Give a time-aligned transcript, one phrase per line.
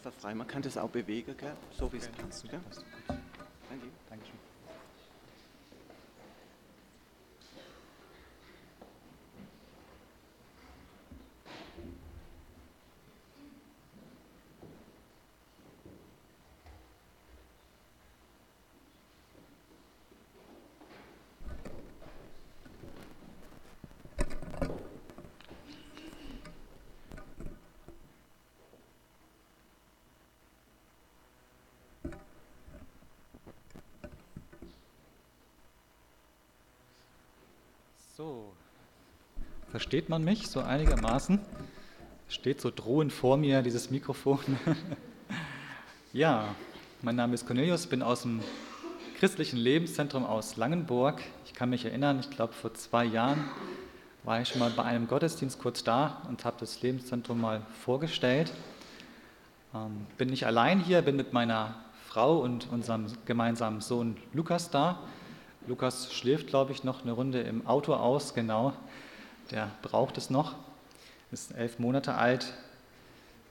[0.00, 0.34] einfach frei.
[0.34, 1.52] Man kann das auch bewegen, gell?
[1.72, 2.48] so wie es passt.
[2.48, 2.60] Gell?
[39.90, 41.40] Versteht man mich so einigermaßen?
[42.28, 44.38] Steht so drohend vor mir dieses Mikrofon.
[46.12, 46.54] ja,
[47.02, 48.38] mein Name ist Cornelius, bin aus dem
[49.18, 51.20] christlichen Lebenszentrum aus Langenburg.
[51.44, 53.44] Ich kann mich erinnern, ich glaube vor zwei Jahren
[54.22, 58.52] war ich schon mal bei einem Gottesdienst kurz da und habe das Lebenszentrum mal vorgestellt.
[59.74, 61.74] Ähm, bin nicht allein hier, bin mit meiner
[62.06, 65.00] Frau und unserem gemeinsamen Sohn Lukas da.
[65.66, 68.72] Lukas schläft, glaube ich, noch eine Runde im Auto aus, genau.
[69.50, 70.54] Der braucht es noch.
[71.32, 72.52] Ist elf Monate alt.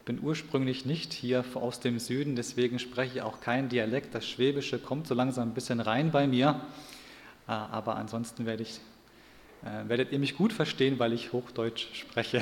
[0.05, 4.15] Bin ursprünglich nicht hier aus dem Süden, deswegen spreche ich auch keinen Dialekt.
[4.15, 6.61] Das Schwäbische kommt so langsam ein bisschen rein bei mir.
[7.47, 8.79] Äh, aber ansonsten werde ich,
[9.63, 12.41] äh, werdet ihr mich gut verstehen, weil ich Hochdeutsch spreche.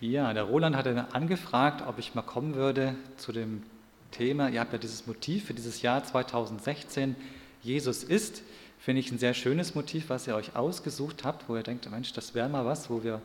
[0.00, 3.64] ja, der Roland hatte angefragt, ob ich mal kommen würde zu dem
[4.12, 4.48] Thema.
[4.48, 7.16] Ihr habt ja dieses Motiv für dieses Jahr 2016,
[7.62, 8.42] Jesus ist,
[8.80, 12.12] finde ich ein sehr schönes Motiv, was ihr euch ausgesucht habt, wo ihr denkt, Mensch,
[12.12, 13.22] das wäre mal was, wo wir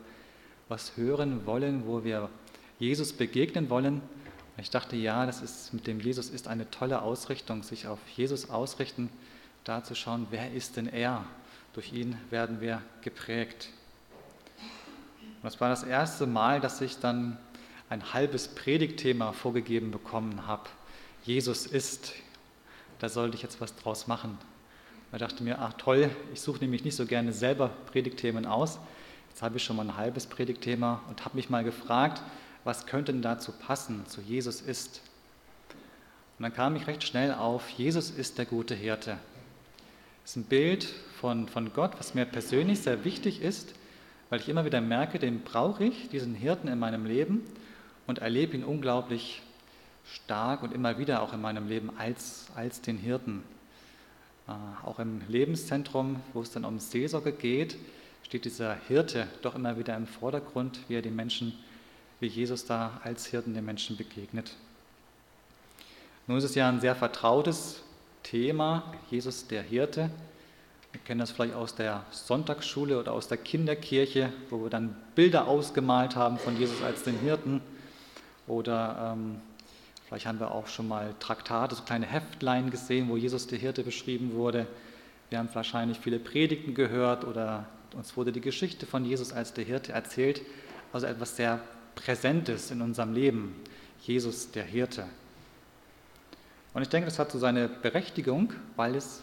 [0.68, 2.30] was hören wollen, wo wir
[2.78, 4.00] Jesus begegnen wollen.
[4.58, 8.50] Ich dachte, ja, das ist mit dem Jesus ist eine tolle Ausrichtung, sich auf Jesus
[8.50, 9.08] ausrichten,
[9.64, 11.24] da zu schauen, wer ist denn er?
[11.74, 13.70] Durch ihn werden wir geprägt.
[14.48, 17.38] Und das war das erste Mal, dass ich dann
[17.88, 20.68] ein halbes Predigtthema vorgegeben bekommen habe.
[21.24, 22.14] Jesus ist,
[22.98, 24.38] da sollte ich jetzt was draus machen.
[25.12, 28.78] Ich dachte mir, ach toll, ich suche nämlich nicht so gerne selber Predigtthemen aus.
[29.30, 32.22] Jetzt habe ich schon mal ein halbes Predigtthema und habe mich mal gefragt,
[32.64, 35.00] was könnte denn dazu passen, zu Jesus ist.
[36.38, 39.18] Und dann kam ich recht schnell auf, Jesus ist der gute Hirte.
[40.22, 40.84] Das ist ein Bild
[41.20, 43.74] von, von Gott, was mir persönlich sehr wichtig ist,
[44.28, 47.42] weil ich immer wieder merke, den brauche ich, diesen Hirten in meinem Leben
[48.06, 49.42] und erlebe ihn unglaublich
[50.12, 53.42] stark und immer wieder auch in meinem Leben als, als den Hirten.
[54.46, 54.52] Äh,
[54.86, 57.76] auch im Lebenszentrum, wo es dann um Seelsorge geht,
[58.22, 61.52] steht dieser Hirte doch immer wieder im Vordergrund, wie er den Menschen,
[62.20, 64.54] wie Jesus da als Hirten den Menschen begegnet.
[66.26, 67.82] Nun ist es ja ein sehr vertrautes
[68.22, 70.10] Thema, Jesus der Hirte.
[70.92, 75.46] Wir kennen das vielleicht aus der Sonntagsschule oder aus der Kinderkirche, wo wir dann Bilder
[75.46, 77.60] ausgemalt haben von Jesus als den Hirten.
[78.46, 79.40] Oder ähm,
[80.08, 83.82] Vielleicht haben wir auch schon mal Traktate, so kleine Heftlein gesehen, wo Jesus der Hirte
[83.82, 84.66] beschrieben wurde.
[85.28, 89.64] Wir haben wahrscheinlich viele Predigten gehört oder uns wurde die Geschichte von Jesus als der
[89.64, 90.40] Hirte erzählt.
[90.94, 91.60] Also etwas sehr
[91.94, 93.54] Präsentes in unserem Leben.
[94.00, 95.04] Jesus der Hirte.
[96.72, 99.22] Und ich denke, das hat so seine Berechtigung, weil es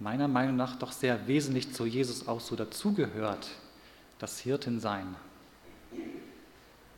[0.00, 3.50] meiner Meinung nach doch sehr wesentlich zu Jesus auch so dazugehört,
[4.18, 5.14] das Hirtensein.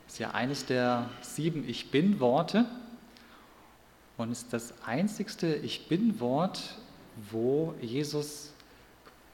[0.06, 2.64] Das ist ja eines der sieben Ich bin-Worte,
[4.20, 6.74] und ist das einzigste Ich bin-Wort,
[7.30, 8.52] wo Jesus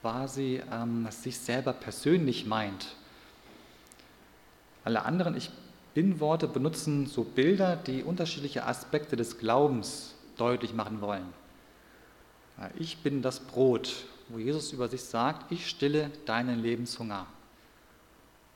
[0.00, 2.94] quasi ähm, sich selber persönlich meint.
[4.84, 5.50] Alle anderen Ich
[5.94, 11.26] bin-Worte benutzen so Bilder, die unterschiedliche Aspekte des Glaubens deutlich machen wollen.
[12.78, 17.26] Ich bin das Brot, wo Jesus über sich sagt, ich stille deinen Lebenshunger.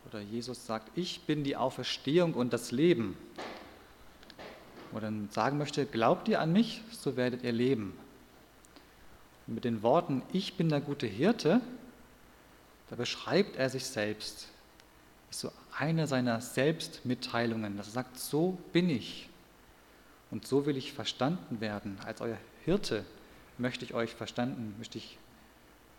[0.08, 3.16] Oder Jesus sagt, ich bin die Auferstehung und das Leben
[4.92, 7.96] oder sagen möchte, glaubt ihr an mich, so werdet ihr leben.
[9.46, 11.60] Und mit den Worten, ich bin der gute Hirte,
[12.88, 14.48] da beschreibt er sich selbst.
[15.30, 19.28] Ist so eine seiner Selbstmitteilungen, dass er sagt, so bin ich
[20.30, 21.98] und so will ich verstanden werden.
[22.04, 23.04] Als euer Hirte
[23.58, 25.18] möchte ich euch verstanden, möchte ich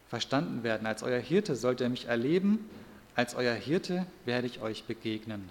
[0.10, 0.86] verstanden werden.
[0.86, 2.70] Als euer Hirte sollt ihr mich erleben,
[3.16, 5.50] als euer Hirte werde ich euch begegnen.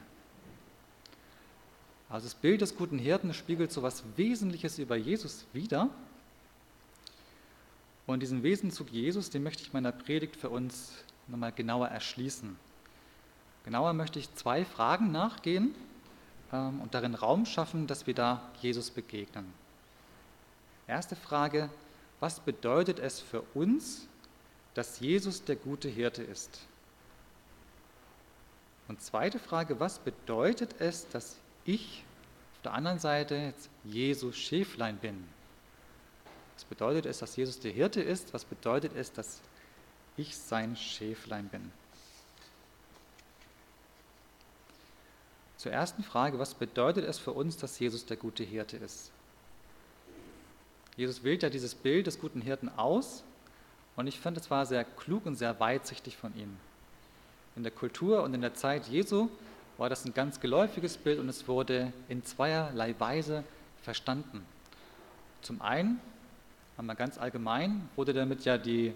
[2.11, 5.89] Also das Bild des guten Hirten spiegelt so etwas Wesentliches über Jesus wider.
[8.07, 10.93] Und diesen Wesenzug Jesus, den möchte ich meiner Predigt für uns
[11.29, 12.57] nochmal genauer erschließen.
[13.65, 15.73] Genauer möchte ich zwei Fragen nachgehen
[16.53, 19.53] ähm, und darin Raum schaffen, dass wir da Jesus begegnen.
[20.89, 21.71] Erste Frage,
[22.19, 24.09] was bedeutet es für uns,
[24.75, 26.59] dass Jesus der gute Hirte ist?
[28.89, 32.05] Und zweite Frage, was bedeutet es, dass ich
[32.57, 35.25] auf der anderen Seite jetzt Jesus Schäflein bin?
[36.55, 38.35] Was bedeutet es, dass Jesus der Hirte ist?
[38.35, 39.41] Was bedeutet es, dass
[40.17, 41.73] ich sein Schäflein bin?
[45.57, 49.11] Zur ersten Frage, was bedeutet es für uns, dass Jesus der gute Hirte ist?
[50.97, 53.25] Jesus wählt ja dieses Bild des guten Hirten aus
[53.97, 56.57] und ich finde, es war sehr klug und sehr weitsichtig von ihm.
[57.57, 59.29] In der Kultur und in der Zeit Jesu
[59.81, 63.44] war das ein ganz geläufiges Bild und es wurde in zweierlei Weise
[63.81, 64.44] verstanden.
[65.41, 65.99] Zum einen,
[66.77, 68.93] einmal ganz allgemein, wurde damit ja die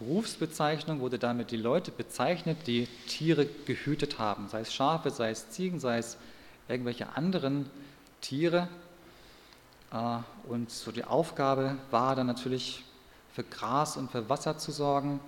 [0.00, 5.50] Berufsbezeichnung, wurde damit die Leute bezeichnet, die Tiere gehütet haben, sei es Schafe, sei es
[5.50, 6.16] Ziegen, sei es
[6.66, 7.70] irgendwelche anderen
[8.20, 8.66] Tiere.
[9.92, 10.18] Äh,
[10.48, 12.82] und so die Aufgabe war dann natürlich
[13.32, 15.20] für Gras und für Wasser zu sorgen,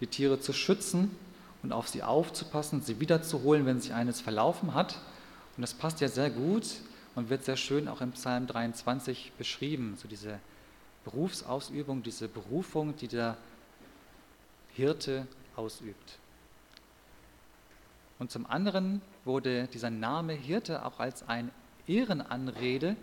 [0.00, 1.16] die Tiere zu schützen
[1.64, 4.98] und auf sie aufzupassen, sie wiederzuholen, wenn sich eines verlaufen hat.
[5.56, 6.66] Und das passt ja sehr gut
[7.14, 10.38] und wird sehr schön auch im Psalm 23 beschrieben, so diese
[11.04, 13.38] Berufsausübung, diese Berufung, die der
[14.74, 15.26] Hirte
[15.56, 16.18] ausübt.
[18.18, 21.50] Und zum anderen wurde dieser Name Hirte auch als ein
[21.86, 22.94] Ehrenanrede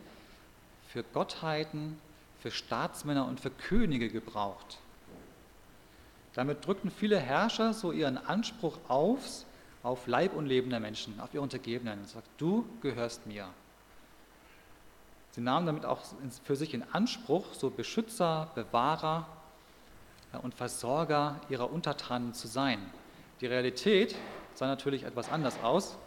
[0.88, 1.98] für Gottheiten,
[2.40, 4.78] für Staatsmänner und für Könige gebraucht.
[6.34, 9.46] Damit drückten viele Herrscher so ihren Anspruch auf,
[9.84, 13.48] auf Leib und Leben der Menschen, auf ihre Untergebenen und sagt, du gehörst mir.
[15.32, 16.02] Sie nahmen damit auch
[16.44, 19.28] für sich in Anspruch, so Beschützer, Bewahrer
[20.42, 22.80] und Versorger ihrer Untertanen zu sein.
[23.40, 24.16] Die Realität
[24.54, 25.98] sah natürlich etwas anders aus.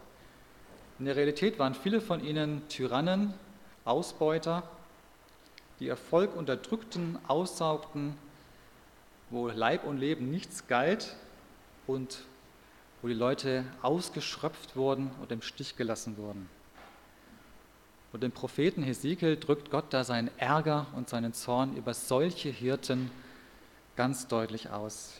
[0.99, 3.33] In der Realität waren viele von ihnen Tyrannen,
[3.83, 4.63] Ausbeuter,
[5.79, 8.17] die ihr Volk unterdrückten, aussaugten,
[9.35, 11.13] wo Leib und Leben nichts galt
[11.87, 12.19] und
[13.01, 16.47] wo die Leute ausgeschröpft wurden und im Stich gelassen wurden.
[18.13, 23.11] Und dem Propheten Hesekiel drückt Gott da seinen Ärger und seinen Zorn über solche Hirten
[23.97, 25.15] ganz deutlich aus.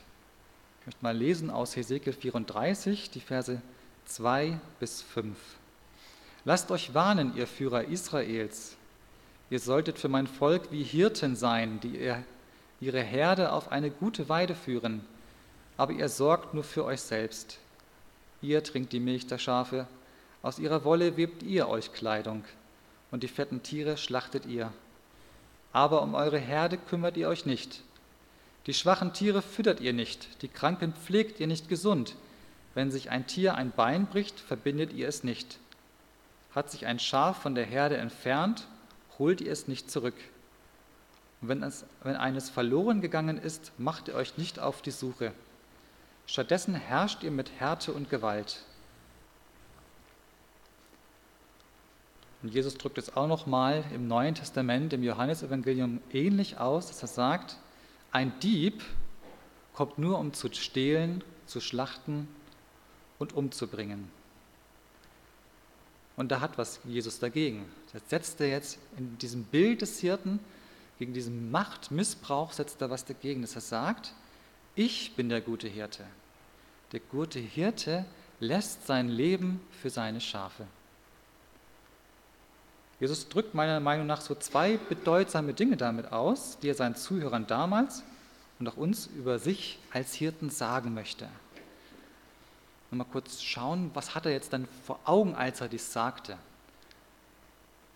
[0.80, 3.62] Ich möchte mal lesen aus Hesekiel 34, die Verse
[4.06, 5.38] 2 bis 5.
[6.46, 8.78] Lasst euch warnen, ihr Führer Israels,
[9.52, 11.98] Ihr solltet für mein Volk wie Hirten sein, die
[12.80, 15.06] ihre Herde auf eine gute Weide führen,
[15.78, 17.60] aber ihr sorgt nur für euch selbst.
[18.42, 19.88] Ihr trinkt die Milch der Schafe,
[20.42, 22.44] aus ihrer Wolle webt ihr euch Kleidung,
[23.12, 24.72] und die fetten Tiere schlachtet ihr.
[25.74, 27.82] Aber um eure Herde kümmert ihr euch nicht.
[28.68, 32.16] Die schwachen Tiere füttert ihr nicht, die Kranken pflegt ihr nicht gesund.
[32.74, 35.60] Wenn sich ein Tier ein Bein bricht, verbindet ihr es nicht.
[36.54, 38.68] Hat sich ein Schaf von der Herde entfernt,
[39.18, 40.16] holt ihr es nicht zurück.
[41.46, 45.32] Und wenn, es, wenn eines verloren gegangen ist, macht ihr euch nicht auf die Suche.
[46.26, 48.64] Stattdessen herrscht ihr mit Härte und Gewalt.
[52.42, 57.10] Und Jesus drückt es auch nochmal im Neuen Testament, im Johannesevangelium ähnlich aus, dass er
[57.10, 57.58] sagt,
[58.12, 58.82] ein Dieb
[59.76, 62.28] kommt nur, um zu stehlen, zu schlachten
[63.20, 64.10] und umzubringen.
[66.18, 67.66] Und da hat was Jesus dagegen.
[67.94, 70.40] Das setzt er jetzt in diesem Bild des Hirten,
[71.00, 74.14] gegen diesen Machtmissbrauch setzt er was dagegen, dass er sagt,
[74.76, 76.04] ich bin der gute Hirte.
[76.92, 78.06] Der gute Hirte
[78.40, 80.66] lässt sein Leben für seine Schafe.
[83.00, 87.46] Jesus drückt meiner Meinung nach so zwei bedeutsame Dinge damit aus, die er seinen Zuhörern
[87.46, 88.04] damals
[88.60, 91.28] und auch uns über sich als Hirten sagen möchte
[92.98, 96.38] mal kurz schauen, was hat er jetzt dann vor Augen, als er dies sagte.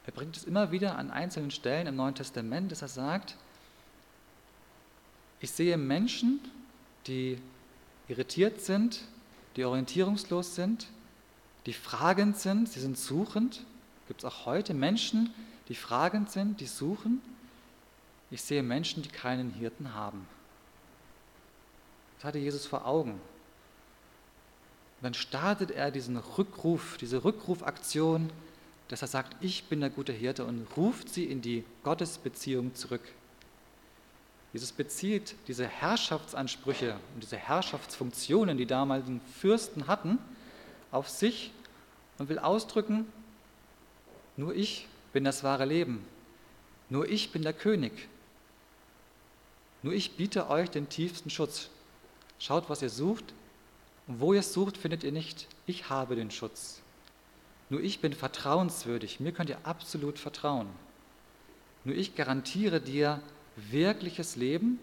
[0.06, 3.36] Er bringt es immer wieder an einzelnen Stellen im Neuen Testament, dass er sagt,
[5.40, 6.40] ich sehe Menschen,
[7.08, 7.40] die
[8.08, 9.02] irritiert sind,
[9.56, 10.88] die orientierungslos sind,
[11.66, 13.66] die fragend sind, sie sind suchend.
[14.08, 15.34] Gibt es auch heute Menschen,
[15.68, 17.22] die fragend sind, die suchen?
[18.32, 20.28] Ich sehe Menschen, die keinen Hirten haben.
[22.18, 23.12] Das hatte Jesus vor Augen.
[23.12, 28.30] Und dann startet er diesen Rückruf, diese Rückrufaktion,
[28.90, 33.02] dass er sagt, ich bin der gute Hirte und ruft sie in die Gottesbeziehung zurück.
[34.52, 40.18] Jesus bezieht diese Herrschaftsansprüche und diese Herrschaftsfunktionen, die damaligen Fürsten hatten,
[40.92, 41.52] auf sich
[42.18, 43.06] und will ausdrücken,
[44.38, 46.04] nur ich bin das wahre Leben,
[46.90, 47.92] nur ich bin der König,
[49.84, 51.70] nur ich biete euch den tiefsten Schutz.
[52.40, 53.34] Schaut, was ihr sucht,
[54.08, 55.48] und wo ihr es sucht, findet ihr nicht.
[55.68, 56.79] Ich habe den Schutz.
[57.70, 59.20] Nur ich bin vertrauenswürdig.
[59.20, 60.68] Mir könnt ihr absolut vertrauen.
[61.84, 63.22] Nur ich garantiere dir
[63.56, 64.80] wirkliches Leben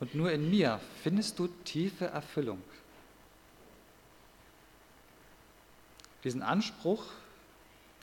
[0.00, 2.62] und nur in mir findest du tiefe Erfüllung.
[6.24, 7.04] Diesen Anspruch,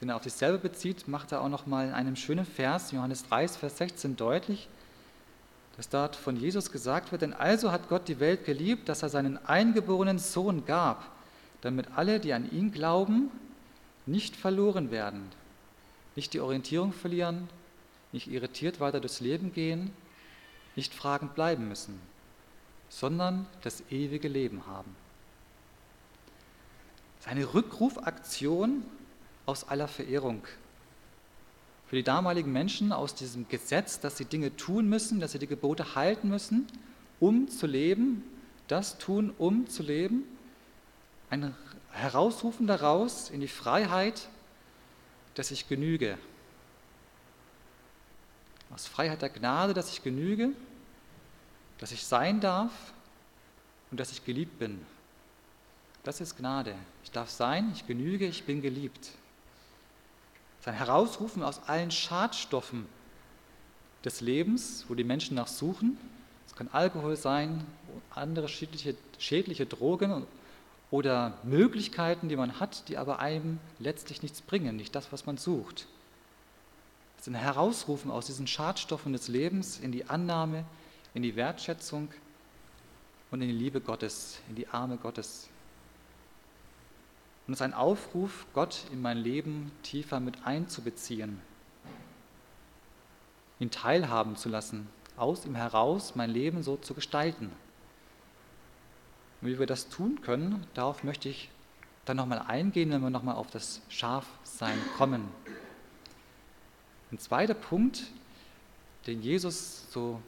[0.02, 2.92] den er auf sich selber bezieht, macht er auch noch mal in einem schönen Vers,
[2.92, 4.68] Johannes 3, Vers 16, deutlich,
[5.78, 9.10] dass dort von Jesus gesagt wird, denn also hat Gott die Welt geliebt, dass er
[9.10, 11.10] seinen eingeborenen Sohn gab,
[11.62, 13.32] damit alle, die an ihn glauben,
[14.10, 15.30] nicht verloren werden,
[16.16, 17.48] nicht die Orientierung verlieren,
[18.12, 19.92] nicht irritiert weiter durchs Leben gehen,
[20.76, 22.00] nicht fragend bleiben müssen,
[22.90, 24.96] sondern das ewige Leben haben.
[27.20, 28.84] Seine Rückrufaktion
[29.46, 30.42] aus aller Verehrung.
[31.88, 35.48] Für die damaligen Menschen aus diesem Gesetz, dass sie Dinge tun müssen, dass sie die
[35.48, 36.68] Gebote halten müssen,
[37.20, 38.24] um zu leben,
[38.68, 40.24] das tun, um zu leben.
[41.30, 41.56] Ein
[41.92, 44.30] Herausrufen daraus in die Freiheit,
[45.36, 46.18] dass ich genüge.
[48.74, 50.52] Aus Freiheit der Gnade, dass ich genüge,
[51.80, 52.72] dass ich sein darf
[53.90, 54.86] und dass ich geliebt bin.
[56.04, 56.76] Das ist Gnade.
[57.04, 59.12] Ich darf sein, ich genüge, ich bin geliebt.
[60.62, 62.86] Sein Herausrufen aus allen Schadstoffen
[64.04, 65.98] des Lebens, wo die Menschen nach suchen.
[66.48, 67.66] Es kann Alkohol sein,
[68.12, 70.12] andere schädliche, schädliche Drogen
[70.92, 75.38] oder Möglichkeiten, die man hat, die aber einem letztlich nichts bringen, nicht das, was man
[75.38, 75.88] sucht.
[77.18, 80.66] Es ist ein Herausrufen aus diesen Schadstoffen des Lebens in die Annahme,
[81.14, 82.10] in die Wertschätzung
[83.30, 85.50] und in die Liebe Gottes, in die Arme Gottes.
[87.46, 91.42] Und es ist ein Aufruf, Gott in mein Leben tiefer mit einzubeziehen,
[93.60, 97.52] ihn teilhaben zu lassen, aus ihm heraus mein Leben so zu gestalten.
[99.42, 101.50] Und wie wir das tun können, darauf möchte ich
[102.06, 105.28] dann nochmal eingehen, wenn wir nochmal auf das Schafsein kommen.
[107.12, 108.04] Ein zweiter Punkt,
[109.08, 110.22] den Jesus so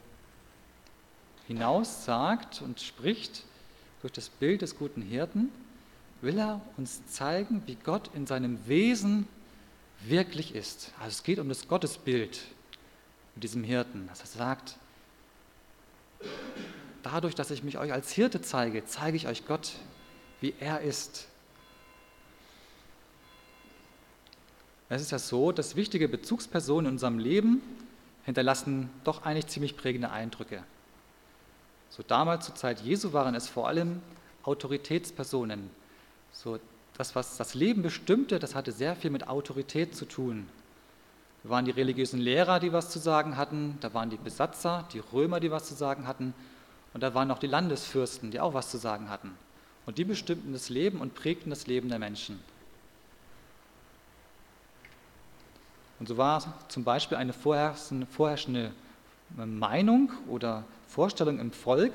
[1.47, 3.43] hinaus sagt und spricht
[4.01, 5.49] durch das Bild des guten Hirten,
[6.21, 9.27] will er uns zeigen, wie Gott in seinem Wesen
[10.01, 10.93] wirklich ist.
[10.99, 12.41] Also es geht um das Gottesbild
[13.35, 14.77] mit diesem Hirten, dass er sagt,
[17.03, 19.73] dadurch, dass ich mich euch als Hirte zeige, zeige ich euch Gott,
[20.39, 21.27] wie er ist.
[24.89, 27.61] Es ist ja so, dass wichtige Bezugspersonen in unserem Leben
[28.25, 30.63] hinterlassen doch eigentlich ziemlich prägende Eindrücke.
[31.89, 34.01] So damals zur Zeit Jesu waren es vor allem
[34.43, 35.69] Autoritätspersonen,
[36.33, 36.59] so,
[36.97, 40.47] das, was das Leben bestimmte, das hatte sehr viel mit Autorität zu tun.
[41.43, 44.99] Da waren die religiösen Lehrer, die was zu sagen hatten, da waren die Besatzer, die
[44.99, 46.33] Römer, die was zu sagen hatten,
[46.93, 49.37] und da waren auch die Landesfürsten, die auch was zu sagen hatten.
[49.85, 52.39] Und die bestimmten das Leben und prägten das Leben der Menschen.
[55.99, 58.71] Und so war zum Beispiel eine vorherrschende
[59.35, 61.93] Meinung oder Vorstellung im Volk,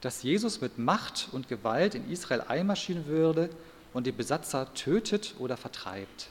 [0.00, 3.50] dass Jesus mit Macht und Gewalt in Israel einmarschieren würde
[3.92, 6.28] und die Besatzer tötet oder vertreibt.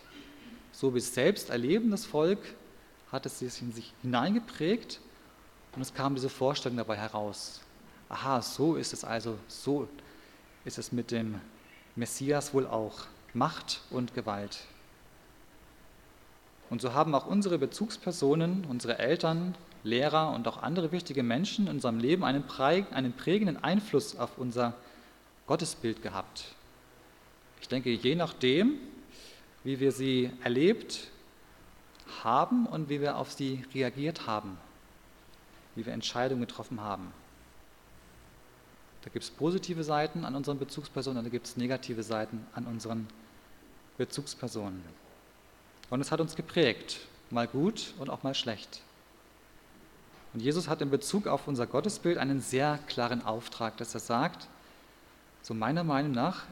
[0.71, 2.39] So wie es selbst erlebendes Volk
[3.11, 4.99] hat es sich in sich hineingeprägt
[5.75, 7.61] und es kam diese Vorstellung dabei heraus.
[8.09, 9.87] Aha, so ist es also, so
[10.65, 11.39] ist es mit dem
[11.95, 13.05] Messias wohl auch.
[13.33, 14.61] Macht und Gewalt.
[16.71, 21.75] Und so haben auch unsere Bezugspersonen, unsere Eltern, Lehrer und auch andere wichtige Menschen in
[21.75, 24.73] unserem Leben einen, prägenden Einfluss auf unser
[25.47, 26.45] Gottesbild gehabt.
[27.61, 28.75] Ich denke, je nachdem,
[29.63, 31.09] wie wir sie erlebt
[32.23, 34.57] haben und wie wir auf sie reagiert haben,
[35.75, 37.13] wie wir Entscheidungen getroffen haben.
[39.03, 42.65] Da gibt es positive Seiten an unseren Bezugspersonen und da gibt es negative Seiten an
[42.65, 43.08] unseren
[43.98, 44.84] Bezugspersonen.
[45.89, 48.82] Und es hat uns geprägt, mal gut und auch mal schlecht.
[50.34, 54.48] Und Jesus hat in Bezug auf unser Gottesbild einen sehr klaren Auftrag, dass er sagt,
[55.41, 56.44] so meiner Meinung nach,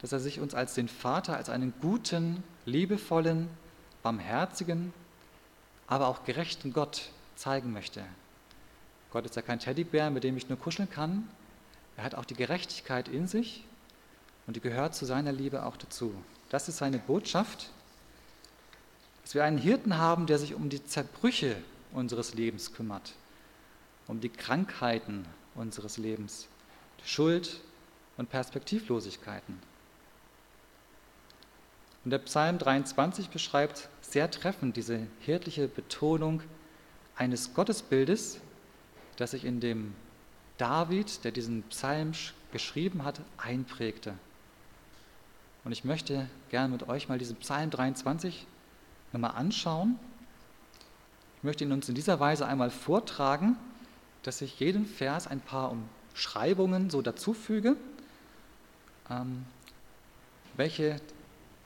[0.00, 3.48] dass er sich uns als den Vater, als einen guten, liebevollen,
[4.02, 4.92] barmherzigen,
[5.86, 8.02] aber auch gerechten Gott zeigen möchte.
[9.10, 11.28] Gott ist ja kein Teddybär, mit dem ich nur kuscheln kann.
[11.96, 13.64] Er hat auch die Gerechtigkeit in sich
[14.46, 16.14] und die gehört zu seiner Liebe auch dazu.
[16.50, 17.70] Das ist seine Botschaft,
[19.22, 21.56] dass wir einen Hirten haben, der sich um die Zerbrüche
[21.92, 23.14] unseres Lebens kümmert,
[24.06, 26.46] um die Krankheiten unseres Lebens,
[27.02, 27.60] die Schuld
[28.16, 29.58] und Perspektivlosigkeiten.
[32.04, 36.40] Und der Psalm 23 beschreibt sehr treffend diese hirtliche Betonung
[37.16, 38.38] eines Gottesbildes,
[39.16, 39.92] das sich in dem
[40.58, 42.12] David, der diesen Psalm
[42.52, 44.14] geschrieben hat, einprägte.
[45.64, 48.46] Und ich möchte gerne mit euch mal diesen Psalm 23
[49.12, 49.98] nochmal anschauen.
[51.38, 53.56] Ich möchte ihn uns in dieser Weise einmal vortragen,
[54.22, 57.76] dass ich jeden Vers ein paar Umschreibungen so dazufüge,
[59.10, 59.44] ähm,
[60.56, 61.00] welche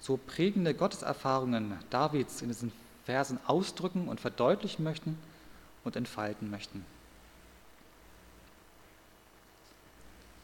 [0.01, 2.73] so prägende Gotteserfahrungen Davids in diesen
[3.05, 5.19] Versen ausdrücken und verdeutlichen möchten
[5.85, 6.85] und entfalten möchten.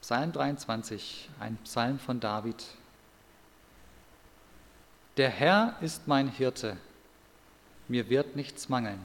[0.07, 2.65] Psalm 23, ein Psalm von David.
[5.17, 6.77] Der Herr ist mein Hirte,
[7.89, 9.05] mir wird nichts mangeln.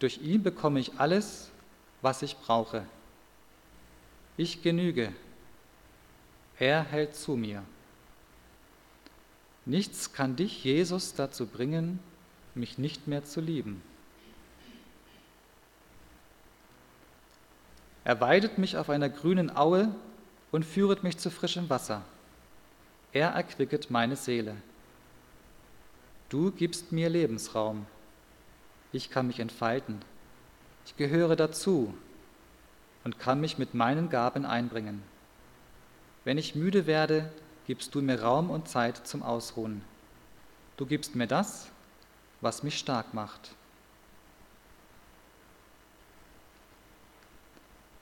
[0.00, 1.48] Durch ihn bekomme ich alles,
[2.02, 2.84] was ich brauche.
[4.36, 5.14] Ich genüge,
[6.58, 7.62] er hält zu mir.
[9.64, 12.00] Nichts kann dich, Jesus, dazu bringen,
[12.54, 13.80] mich nicht mehr zu lieben.
[18.06, 19.92] Er weidet mich auf einer grünen Aue
[20.52, 22.02] und führet mich zu frischem Wasser.
[23.12, 24.54] Er erquicket meine Seele.
[26.28, 27.84] Du gibst mir Lebensraum.
[28.92, 29.98] Ich kann mich entfalten.
[30.84, 31.92] Ich gehöre dazu
[33.02, 35.02] und kann mich mit meinen Gaben einbringen.
[36.22, 37.28] Wenn ich müde werde,
[37.66, 39.82] gibst du mir Raum und Zeit zum Ausruhen.
[40.76, 41.72] Du gibst mir das,
[42.40, 43.50] was mich stark macht.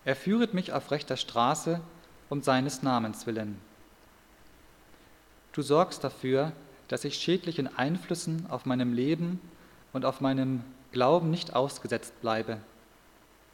[0.05, 1.81] Er führet mich auf rechter Straße
[2.29, 3.59] um seines Namens willen.
[5.53, 6.53] Du sorgst dafür,
[6.89, 9.41] dass ich schädlichen Einflüssen auf meinem Leben
[9.93, 12.59] und auf meinem Glauben nicht ausgesetzt bleibe.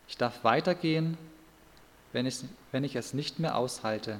[0.09, 1.17] Ich darf weitergehen,
[2.13, 2.41] wenn ich,
[2.73, 4.19] wenn ich es nicht mehr aushalte.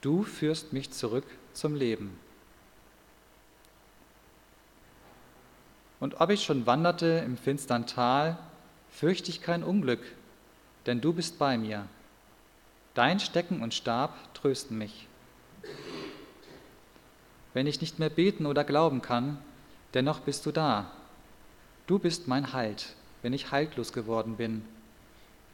[0.00, 2.18] Du führst mich zurück zum Leben.
[5.98, 8.38] Und ob ich schon wanderte im finstern Tal,
[8.90, 10.00] fürchte ich kein Unglück,
[10.90, 11.86] denn du bist bei mir.
[12.94, 15.06] Dein Stecken und Stab trösten mich.
[17.54, 19.38] Wenn ich nicht mehr beten oder glauben kann,
[19.94, 20.90] dennoch bist du da.
[21.86, 24.64] Du bist mein Halt, wenn ich haltlos geworden bin.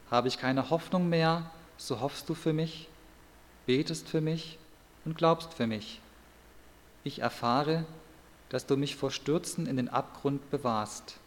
[0.09, 2.89] Habe ich keine Hoffnung mehr, so hoffst du für mich,
[3.67, 4.57] betest für mich
[5.05, 6.01] und glaubst für mich.
[7.03, 7.85] Ich erfahre,
[8.49, 11.19] dass du mich vor Stürzen in den Abgrund bewahrst,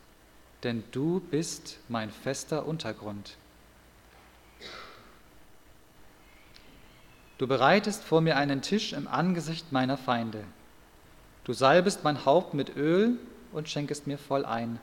[0.64, 3.36] denn du bist mein fester Untergrund.
[7.40, 10.44] Du bereitest vor mir einen Tisch im Angesicht meiner Feinde.
[11.44, 13.18] Du salbest mein Haupt mit Öl
[13.52, 14.78] und schenkest mir voll ein.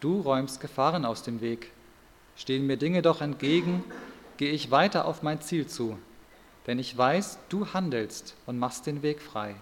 [0.00, 1.72] Du räumst Gefahren aus dem Weg.
[2.36, 3.82] Stehen mir Dinge doch entgegen,
[4.36, 5.98] gehe ich weiter auf mein Ziel zu,
[6.66, 9.54] denn ich weiß, du handelst und machst den Weg frei.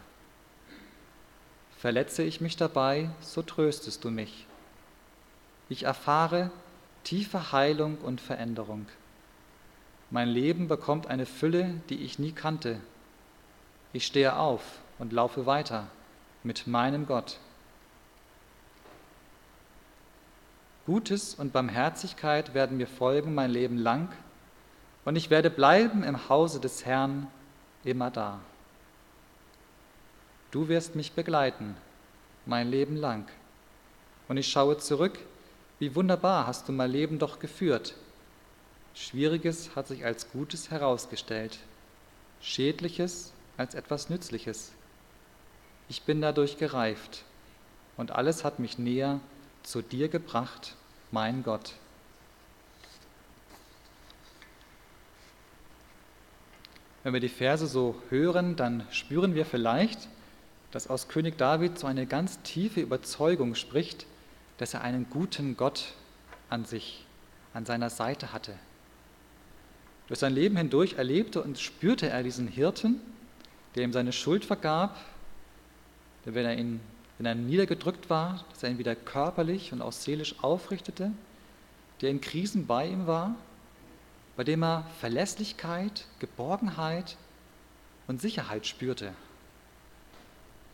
[1.79, 4.49] Verletze ich mich dabei, so tröstest du mich.
[5.69, 6.51] Ich erfahre
[7.05, 8.87] tiefe Heilung und Veränderung.
[10.15, 12.79] Mein Leben bekommt eine Fülle, die ich nie kannte.
[13.93, 14.63] Ich stehe auf
[15.01, 15.89] und laufe weiter
[16.45, 17.41] mit meinem Gott.
[20.87, 24.09] Gutes und Barmherzigkeit werden mir folgen mein Leben lang,
[25.05, 27.27] und ich werde bleiben im Hause des Herrn
[27.83, 28.39] immer da.
[30.53, 31.75] Du wirst mich begleiten
[32.47, 33.27] mein Leben lang,
[34.29, 35.19] und ich schaue zurück,
[35.81, 37.97] wie wunderbar hast du mein Leben doch geführt
[38.95, 41.59] Schwieriges hat sich als Gutes herausgestellt,
[42.41, 44.73] Schädliches als etwas Nützliches.
[45.89, 47.25] Ich bin dadurch gereift
[47.97, 49.21] und alles hat mich näher
[49.63, 50.77] zu dir gebracht,
[51.11, 51.75] mein Gott.
[57.03, 60.09] Wenn wir die Verse so hören, dann spüren wir vielleicht,
[60.71, 64.07] dass aus König David so eine ganz tiefe Überzeugung spricht,
[64.59, 65.93] dass er einen guten Gott
[66.49, 67.05] an sich,
[67.53, 68.55] an seiner Seite hatte,
[70.07, 73.01] durch sein Leben hindurch erlebte und spürte er diesen Hirten,
[73.75, 74.99] der ihm seine Schuld vergab,
[76.25, 76.81] der, wenn er, ihn,
[77.19, 81.13] wenn er niedergedrückt war, dass er ihn wieder körperlich und auch seelisch aufrichtete,
[82.01, 83.35] der in Krisen bei ihm war,
[84.37, 87.17] bei dem er Verlässlichkeit, Geborgenheit
[88.07, 89.13] und Sicherheit spürte.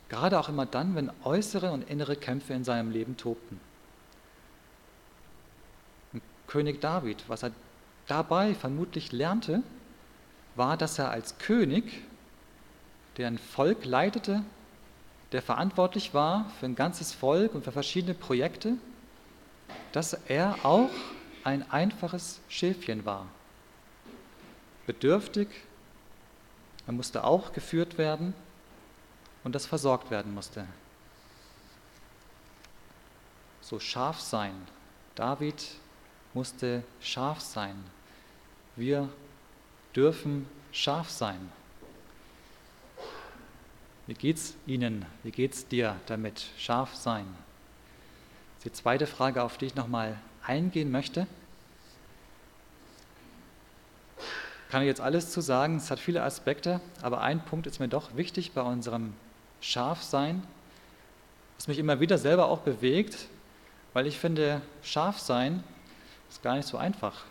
[0.08, 3.60] Gerade auch immer dann, wenn äußere und innere Kämpfe in seinem Leben tobten.
[6.48, 7.52] König David, was er
[8.10, 9.62] dabei vermutlich lernte,
[10.56, 12.02] war, dass er als König,
[13.16, 14.42] der ein Volk leitete,
[15.32, 18.74] der verantwortlich war für ein ganzes Volk und für verschiedene Projekte,
[19.92, 20.90] dass er auch
[21.44, 23.26] ein einfaches Schäfchen war.
[24.86, 25.48] Bedürftig,
[26.86, 28.34] er musste auch geführt werden
[29.44, 30.66] und das versorgt werden musste.
[33.60, 34.54] So scharf sein.
[35.14, 35.64] David
[36.34, 37.76] musste scharf sein.
[38.80, 39.10] Wir
[39.94, 41.52] dürfen scharf sein.
[44.06, 45.04] Wie geht's Ihnen?
[45.22, 46.46] Wie geht's dir damit?
[46.56, 47.26] Scharf sein.
[48.64, 51.26] Die zweite Frage, auf die ich nochmal eingehen möchte.
[54.70, 57.88] Kann ich jetzt alles zu sagen, es hat viele Aspekte, aber ein Punkt ist mir
[57.88, 59.12] doch wichtig bei unserem
[59.60, 60.42] Schafsein,
[61.58, 63.28] was mich immer wieder selber auch bewegt,
[63.92, 65.62] weil ich finde, Schafsein
[66.30, 67.26] ist gar nicht so einfach.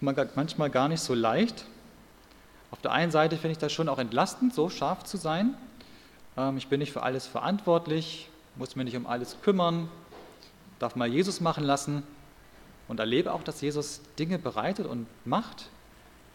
[0.00, 1.64] Ist manchmal gar nicht so leicht.
[2.70, 5.54] Auf der einen Seite finde ich das schon auch entlastend, so scharf zu sein.
[6.36, 9.88] Ähm, ich bin nicht für alles verantwortlich, muss mich nicht um alles kümmern,
[10.78, 12.04] darf mal Jesus machen lassen
[12.86, 15.68] und erlebe auch, dass Jesus Dinge bereitet und macht,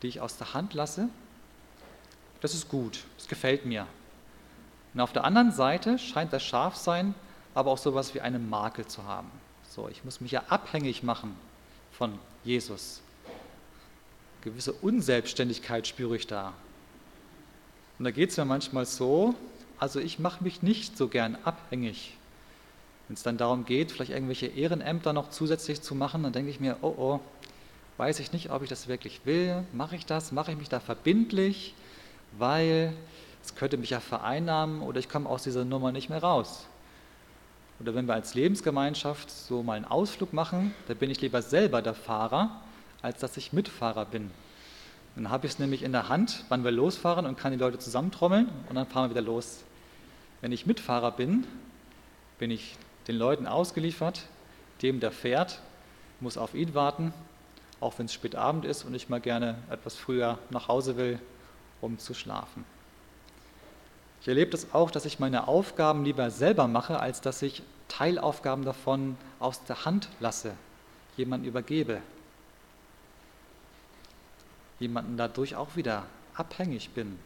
[0.02, 1.08] die ich aus der Hand lasse.
[2.42, 3.88] Das ist gut, das gefällt mir.
[4.94, 7.16] Und auf der anderen Seite scheint das Scharfsein
[7.56, 9.32] aber auch so etwas wie einen Makel zu haben.
[9.70, 11.36] So, ich muss mich ja abhängig machen
[11.92, 13.02] von Jesus.
[14.44, 16.54] Gewisse Unselbstständigkeit spüre ich da.
[17.98, 19.36] Und da geht es mir manchmal so,
[19.80, 22.18] also ich mache mich nicht so gern abhängig.
[23.08, 26.60] Wenn es dann darum geht, vielleicht irgendwelche Ehrenämter noch zusätzlich zu machen, dann denke ich
[26.60, 27.20] mir, oh oh,
[27.98, 29.64] weiß ich nicht, ob ich das wirklich will.
[29.72, 30.32] Mache ich das?
[30.32, 31.74] Mache ich mich da verbindlich?
[32.38, 32.94] Weil
[33.44, 36.66] es könnte mich ja vereinnahmen oder ich komme aus dieser Nummer nicht mehr raus.
[37.80, 41.82] Oder wenn wir als Lebensgemeinschaft so mal einen Ausflug machen, da bin ich lieber selber
[41.82, 42.62] der Fahrer,
[43.04, 44.32] als dass ich Mitfahrer bin.
[45.16, 47.78] Dann habe ich es nämlich in der Hand, wann wir losfahren und kann die Leute
[47.78, 49.64] zusammentrommeln und dann fahren wir wieder los.
[50.42, 51.46] Wenn ich Mitfahrer bin,
[52.40, 52.76] bin ich
[53.08, 54.24] den Leuten ausgeliefert,
[54.82, 55.62] dem, der fährt,
[56.20, 57.14] muss auf ihn warten,
[57.80, 61.20] auch wenn es spät Abend ist und ich mal gerne etwas früher nach Hause will,
[61.82, 62.66] um zu schlafen.
[64.22, 68.64] Ich erlebe das auch, dass ich meine Aufgaben lieber selber mache, als dass ich Teilaufgaben
[68.64, 70.54] davon aus der Hand lasse,
[71.18, 72.02] jemanden übergebe,
[74.84, 77.18] jemanden dadurch auch wieder abhängig bin,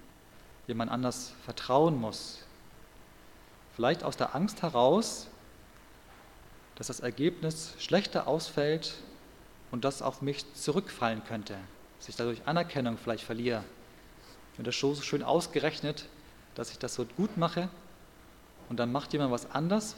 [0.68, 2.44] jemand anders vertrauen muss.
[3.76, 5.28] Vielleicht aus der Angst heraus,
[6.76, 8.94] dass das Ergebnis schlechter ausfällt
[9.72, 11.58] und das auf mich zurückfallen könnte,
[11.98, 13.64] dass ich dadurch Anerkennung vielleicht verliere.
[14.58, 16.06] Mir das so schön ausgerechnet,
[16.56, 17.70] dass ich das so gut mache
[18.70, 19.96] und dann macht jemand was anders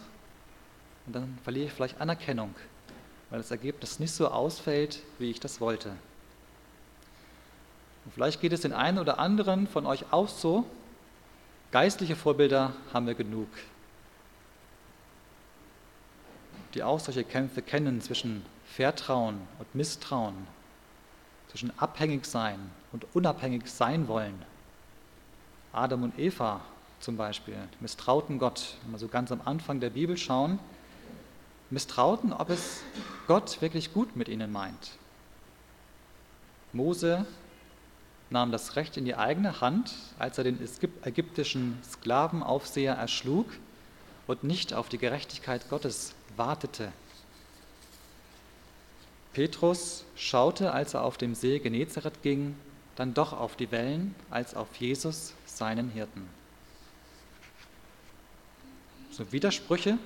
[1.05, 2.55] und dann verliere ich vielleicht Anerkennung,
[3.29, 5.91] weil das Ergebnis nicht so ausfällt, wie ich das wollte.
[8.09, 10.65] Und vielleicht geht es den einen oder anderen von euch auch so.
[11.71, 13.47] Geistliche Vorbilder haben wir genug,
[16.73, 20.47] die auch solche Kämpfe kennen zwischen Vertrauen und Misstrauen,
[21.49, 24.43] zwischen abhängig sein und unabhängig sein wollen.
[25.71, 26.61] Adam und Eva
[27.01, 30.57] zum Beispiel misstrauten Gott, wenn wir so ganz am Anfang der Bibel schauen,
[31.69, 32.81] misstrauten, ob es
[33.27, 34.97] Gott wirklich gut mit ihnen meint.
[36.73, 37.27] Mose
[38.29, 40.59] nahm das Recht in die eigene Hand, als er den
[41.03, 43.47] ägyptischen Sklavenaufseher erschlug
[44.27, 46.91] und nicht auf die Gerechtigkeit Gottes wartete.
[49.33, 52.55] Petrus schaute, als er auf dem See Genezareth ging,
[52.95, 56.27] dann doch auf die Wellen als auf Jesus, seinen Hirten.
[59.11, 59.97] So Widersprüche,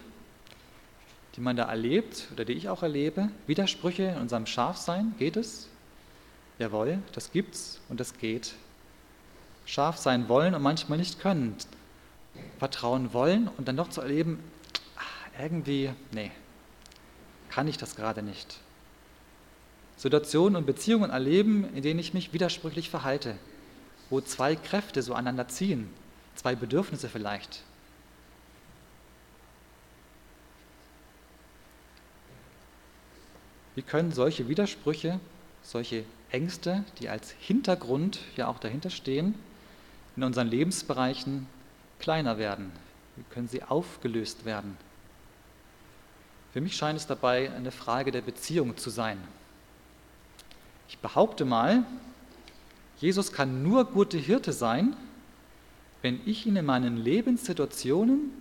[1.35, 5.67] die man da erlebt oder die ich auch erlebe, Widersprüche in unserem Schafsein, geht es?
[6.59, 8.53] Jawohl, das gibt's und das geht.
[9.65, 11.55] Scharf sein wollen und manchmal nicht können.
[12.59, 14.39] Vertrauen wollen und dann doch zu erleben,
[14.95, 16.31] ach, irgendwie, nee,
[17.49, 18.59] kann ich das gerade nicht.
[19.97, 23.35] Situationen und Beziehungen erleben, in denen ich mich widersprüchlich verhalte,
[24.09, 25.89] wo zwei Kräfte so aneinander ziehen,
[26.35, 27.61] zwei Bedürfnisse vielleicht.
[33.75, 35.19] Wie können solche Widersprüche,
[35.63, 39.35] solche Ängste, die als Hintergrund ja auch dahinter stehen,
[40.15, 41.47] in unseren Lebensbereichen
[41.99, 42.71] kleiner werden?
[43.15, 44.77] Wie können sie aufgelöst werden?
[46.51, 49.17] Für mich scheint es dabei eine Frage der Beziehung zu sein.
[50.87, 51.85] Ich behaupte mal,
[52.97, 54.95] Jesus kann nur gute Hirte sein,
[56.01, 58.31] wenn ich ihn in meinen Lebenssituationen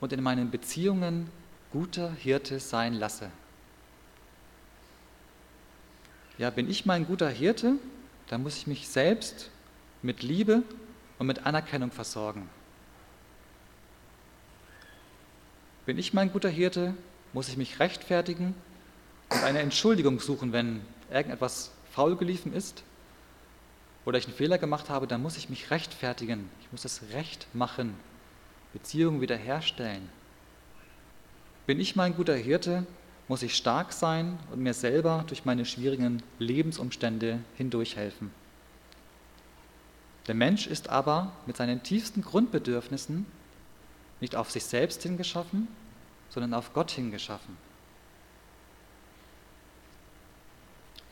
[0.00, 1.30] und in meinen Beziehungen
[1.72, 3.30] guter Hirte sein lasse.
[6.38, 7.74] Ja, bin ich mein guter Hirte,
[8.28, 9.50] dann muss ich mich selbst
[10.02, 10.62] mit Liebe
[11.18, 12.48] und mit Anerkennung versorgen.
[15.84, 16.94] Bin ich mein guter Hirte,
[17.32, 18.54] muss ich mich rechtfertigen
[19.30, 22.84] und eine Entschuldigung suchen, wenn irgendetwas faul geliefen ist
[24.04, 26.48] oder ich einen Fehler gemacht habe, dann muss ich mich rechtfertigen.
[26.60, 27.96] Ich muss das Recht machen,
[28.72, 30.08] Beziehungen wiederherstellen.
[31.66, 32.86] Bin ich mein guter Hirte,
[33.28, 38.30] muss ich stark sein und mir selber durch meine schwierigen Lebensumstände hindurchhelfen.
[40.26, 43.26] Der Mensch ist aber mit seinen tiefsten Grundbedürfnissen
[44.20, 45.68] nicht auf sich selbst hingeschaffen,
[46.30, 47.56] sondern auf Gott hingeschaffen.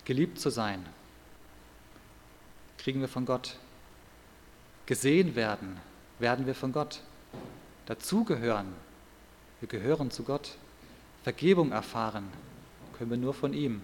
[0.05, 0.85] Geliebt zu sein,
[2.79, 3.57] kriegen wir von Gott.
[4.87, 5.81] Gesehen werden,
[6.19, 7.01] werden wir von Gott.
[7.87, 8.73] Dazugehören,
[9.61, 10.57] wir gehören zu Gott.
[11.27, 12.29] Vergebung erfahren,
[12.97, 13.83] können wir nur von ihm.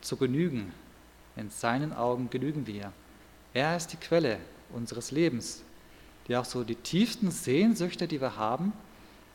[0.00, 0.72] Zu genügen,
[1.36, 2.94] in seinen Augen genügen wir.
[3.52, 4.38] Er ist die Quelle
[4.70, 5.62] unseres Lebens,
[6.26, 8.72] die auch so die tiefsten Sehnsüchte, die wir haben,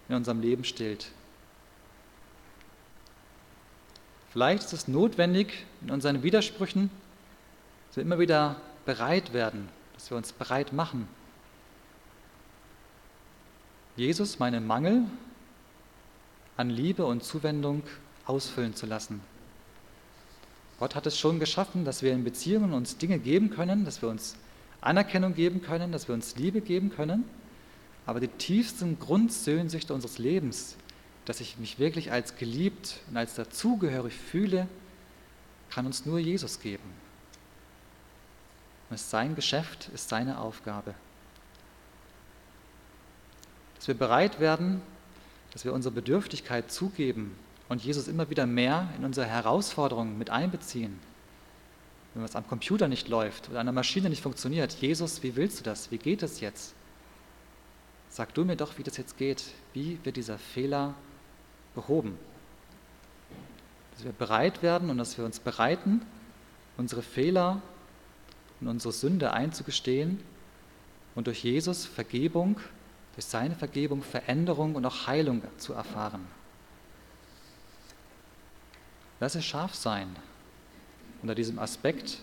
[0.10, 1.12] in unserem Leben stillt.
[4.32, 6.90] Vielleicht ist es notwendig, in unseren Widersprüchen,
[7.90, 11.08] dass immer wieder bereit werden, dass wir uns bereit machen.
[13.96, 15.04] Jesus meinen Mangel
[16.58, 17.84] an Liebe und Zuwendung
[18.26, 19.22] ausfüllen zu lassen.
[20.80, 24.10] Gott hat es schon geschaffen, dass wir in Beziehungen uns Dinge geben können, dass wir
[24.10, 24.36] uns
[24.82, 27.24] Anerkennung geben können, dass wir uns Liebe geben können.
[28.06, 30.76] Aber die tiefsten Grundsehnsüchte unseres Lebens,
[31.26, 34.68] dass ich mich wirklich als geliebt und als dazugehörig fühle,
[35.70, 36.84] kann uns nur Jesus geben.
[38.90, 40.96] Und es ist sein Geschäft, ist seine Aufgabe.
[43.76, 44.82] Dass wir bereit werden,
[45.52, 47.36] dass wir unsere Bedürftigkeit zugeben
[47.70, 51.00] und Jesus immer wieder mehr in unsere Herausforderungen mit einbeziehen.
[52.14, 55.60] Wenn was am Computer nicht läuft oder an der Maschine nicht funktioniert, Jesus, wie willst
[55.60, 55.92] du das?
[55.92, 56.74] Wie geht es jetzt?
[58.10, 59.46] Sag du mir doch, wie das jetzt geht.
[59.74, 60.94] Wie wird dieser Fehler
[61.74, 62.18] behoben?
[63.96, 66.02] Dass wir bereit werden und dass wir uns bereiten,
[66.76, 67.62] unsere Fehler
[68.60, 70.20] und unsere Sünde einzugestehen
[71.16, 72.60] und durch Jesus Vergebung
[73.16, 76.28] durch seine Vergebung Veränderung und auch Heilung zu erfahren.
[79.20, 80.16] Lass es scharf sein
[81.22, 82.20] unter diesem Aspekt.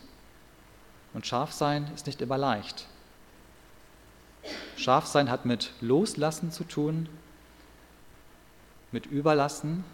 [1.14, 2.87] Und scharf sein ist nicht immer leicht.
[4.77, 7.09] Scharf sein hat mit Loslassen zu tun,
[8.92, 9.85] mit Überlassen,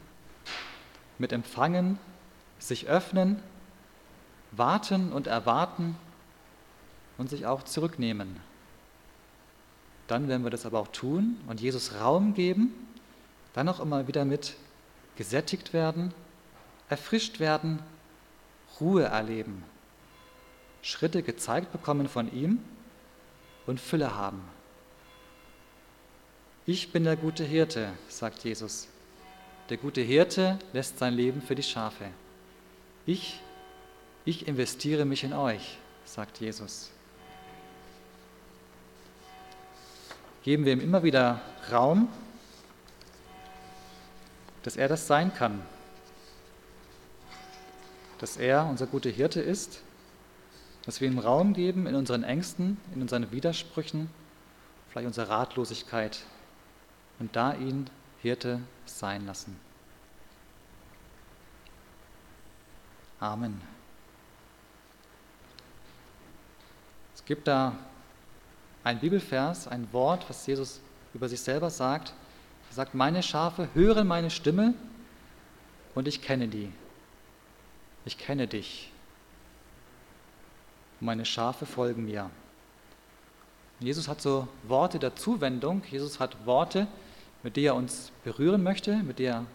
[1.19, 1.99] mit Empfangen,
[2.59, 3.43] sich öffnen,
[4.53, 5.97] warten und erwarten
[7.19, 8.41] und sich auch zurücknehmen.
[10.07, 12.75] Dann werden wir das aber auch tun und Jesus Raum geben,
[13.55, 14.55] dann auch immer wieder mit
[15.17, 16.13] gesättigt werden,
[16.89, 17.79] erfrischt werden,
[18.81, 19.65] Ruhe erleben,
[20.83, 22.59] Schritte gezeigt bekommen von ihm
[23.67, 24.43] und Fülle haben.
[26.67, 28.89] Ich bin der gute Hirte, sagt Jesus.
[29.69, 32.07] Der gute Hirte lässt sein Leben für die Schafe.
[33.07, 33.41] Ich,
[34.25, 36.91] ich investiere mich in euch, sagt Jesus.
[40.45, 41.41] Geben wir ihm immer wieder
[41.73, 42.09] Raum,
[44.63, 45.63] dass er das sein kann,
[48.19, 49.81] dass er unser guter Hirte ist,
[50.85, 54.11] dass wir ihm Raum geben in unseren Ängsten, in unseren Widersprüchen,
[54.91, 56.21] vielleicht unserer Ratlosigkeit
[57.19, 57.89] und da ihn
[58.21, 59.59] Hirte sein lassen.
[63.19, 63.63] Amen.
[67.15, 67.75] Es gibt da
[68.85, 70.81] ein Bibelvers, ein Wort, was Jesus
[71.15, 72.13] über sich selber sagt.
[72.71, 74.75] Er sagt, meine Schafe hören meine Stimme
[75.95, 76.71] und ich kenne die.
[78.05, 78.93] Ich kenne dich.
[81.01, 82.31] Meine Schafe folgen mir.
[83.81, 85.83] Jesus hat so Worte der Zuwendung.
[85.91, 86.87] Jesus hat Worte,
[87.43, 89.47] mit denen er uns berühren möchte, mit denen er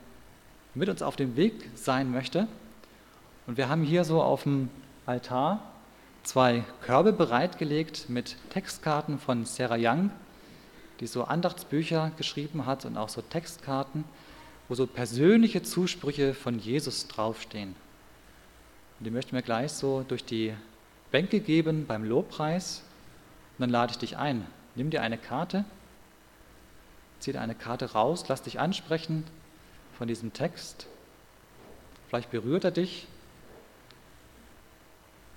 [0.73, 2.47] mit uns auf dem Weg sein möchte.
[3.47, 4.69] Und wir haben hier so auf dem
[5.05, 5.61] Altar
[6.23, 10.11] zwei Körbe bereitgelegt mit Textkarten von Sarah Young,
[10.99, 14.03] die so Andachtsbücher geschrieben hat und auch so Textkarten,
[14.67, 17.75] wo so persönliche Zusprüche von Jesus draufstehen.
[18.99, 20.53] Und die möchten wir gleich so durch die
[21.11, 22.83] Bänke geben beim Lobpreis.
[23.57, 24.45] Und dann lade ich dich ein.
[24.75, 25.65] Nimm dir eine Karte,
[27.19, 29.23] zieh dir eine Karte raus, lass dich ansprechen
[29.97, 30.87] von diesem Text.
[32.07, 33.07] Vielleicht berührt er dich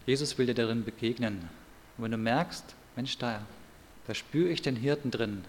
[0.07, 1.49] Jesus will dir darin begegnen.
[1.97, 2.65] Und wenn du merkst,
[2.97, 3.43] Mensch, da,
[4.07, 5.45] da spüre ich den Hirten drin,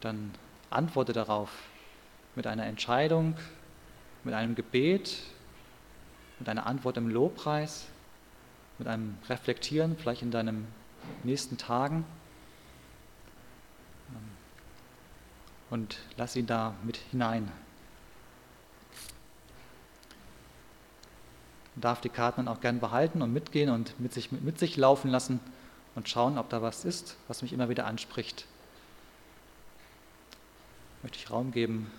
[0.00, 0.32] dann
[0.70, 1.50] antworte darauf
[2.34, 3.36] mit einer Entscheidung,
[4.24, 5.18] mit einem Gebet,
[6.38, 7.86] mit einer Antwort im Lobpreis,
[8.78, 10.66] mit einem Reflektieren, vielleicht in deinen
[11.24, 12.04] nächsten Tagen.
[15.70, 17.50] Und lass ihn da mit hinein.
[21.80, 25.10] Darf die Karten dann auch gern behalten und mitgehen und mit sich, mit sich laufen
[25.10, 25.40] lassen
[25.94, 28.46] und schauen, ob da was ist, was mich immer wieder anspricht.
[31.02, 31.90] Möchte ich Raum geben,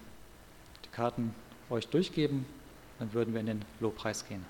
[0.86, 1.34] die Karten
[1.70, 2.46] euch durchgeben,
[3.00, 4.46] dann würden wir in den Lobpreis gehen.